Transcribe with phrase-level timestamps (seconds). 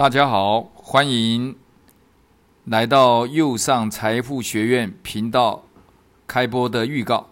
[0.00, 1.54] 大家好，欢迎
[2.64, 5.66] 来到右上财富学院频道
[6.26, 7.28] 开播的预告。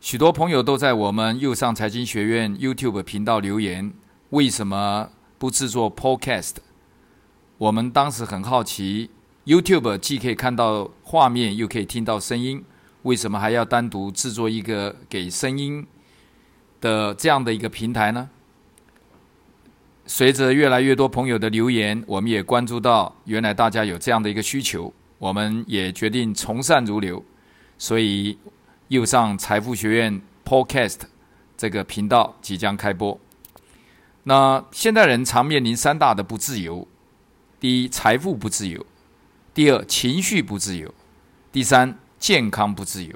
[0.00, 3.92] 许多朋友都在我们右上财经学院 YouTube 频道留言，
[4.30, 6.54] 为什么不制作 Podcast？
[7.58, 9.10] 我们当时很好奇
[9.44, 12.64] ，YouTube 既可以看到画面，又可以听到声音，
[13.02, 15.86] 为什么还要单独制作一个给声音
[16.80, 18.30] 的这样的一个平台呢？
[20.06, 27.24] 随着越来越多朋友的留言，我们也关注到，原来大家有这样的一个需求，我们也决定从善如流，
[27.78, 28.38] 所以
[28.88, 30.98] 又上财富学院 Podcast
[31.56, 33.18] 这个频道即将开播。
[34.24, 36.86] 那现代人常面临三大的不自由：
[37.58, 38.84] 第一，财富不自由；
[39.54, 40.88] 第二，情绪不自由；
[41.50, 43.14] 第三，健康不自由。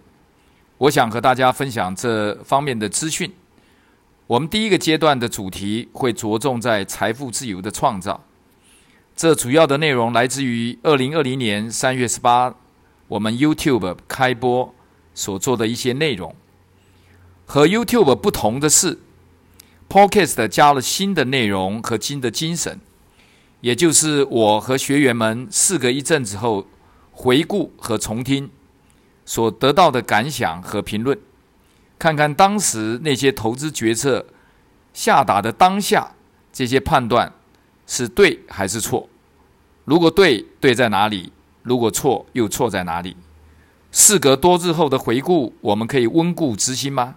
[0.78, 3.30] 我想和大家分享这方面的资讯。
[4.28, 8.22] 我们第一个阶段的主题会着重在财富自由的创造，
[9.16, 12.54] 这主要的内容来自于二零二零年三月十八，
[13.08, 14.74] 我们 YouTube 开播
[15.14, 16.36] 所做的一些内容。
[17.46, 18.98] 和 YouTube 不同的是
[19.88, 22.78] ，Podcast 加了新的内容和新的精神，
[23.62, 26.66] 也就是我和学员们事隔一阵子后
[27.12, 28.50] 回顾和重听
[29.24, 31.18] 所得到的感想和评论。
[31.98, 34.24] 看看当时那些投资决策
[34.92, 36.12] 下达的当下，
[36.52, 37.32] 这些判断
[37.86, 39.08] 是对还是错？
[39.84, 41.32] 如果对，对在哪里？
[41.62, 43.16] 如果错，又错在哪里？
[43.90, 47.16] 事隔多日后的回顾，我们可以温故知新吗？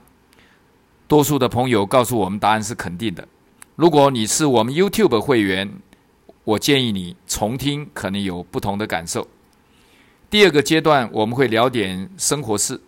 [1.08, 3.28] 多数的朋友告诉我们，答案是肯定的。
[3.76, 5.72] 如果你是我们 YouTube 会员，
[6.44, 9.28] 我建议你重听，可能有不同的感受。
[10.30, 12.80] 第二个阶段，我们会聊点生活事。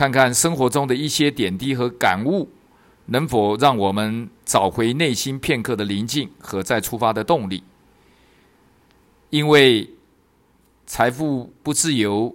[0.00, 2.48] 看看生活中的一些点滴和感悟，
[3.04, 7.62] 能否让我们找回内心片刻的宁静和再出发的动力？
[9.28, 9.90] 因为
[10.86, 12.34] 财富不自由、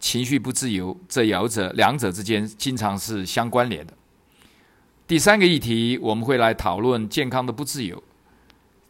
[0.00, 3.92] 情绪不自由，这两者两者之间经常是相关联的。
[5.06, 8.02] 第三个议题，我们会来讨论健康的不自由。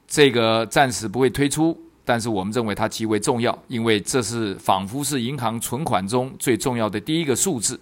[0.07, 7.81] 这个暂时不会推出，但是我们认为它极为重要，因为这是仿佛是银行存款中最重要的第一个数字。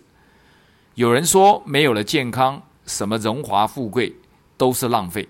[0.95, 4.15] 有人说，没有了健康，什么荣华富贵
[4.57, 5.29] 都是浪费。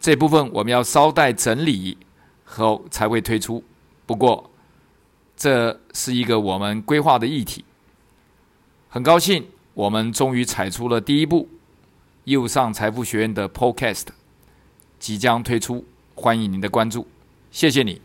[0.00, 1.96] 这部分我们要稍待整理
[2.44, 3.62] 后才会推出。
[4.06, 4.50] 不过，
[5.36, 7.64] 这是一个我们规划的议题。
[8.88, 11.48] 很高兴，我们终于踩出了第一步。
[12.24, 14.06] 右上财富学院的 Podcast
[14.98, 15.84] 即将推出，
[16.14, 17.06] 欢迎您的关注，
[17.50, 18.00] 谢谢你。